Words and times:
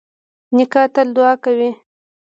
نیکه 0.55 0.81
تل 0.93 1.07
دعا 1.15 1.33
کوي. 1.43 1.69